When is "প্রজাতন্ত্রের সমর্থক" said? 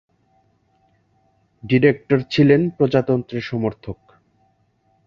2.69-3.99